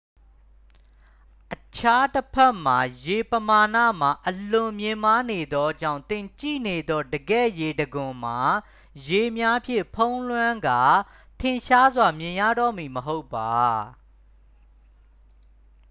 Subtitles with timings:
[1.53, 8.39] အခြားတဖက်တွင် ရေပမာဏမှာ အလွန်မြင့်မားနေသောကြောင့် သင်ကြည့်နေသော တကယ့်ရေတံခွန်မှာ
[9.09, 10.81] ရေများဖြင့်ဖုံးလွှမ်းကာ
[11.39, 13.53] ထင်ရှားစွာမြင်ရတော့မည် မဟုတ်ပါ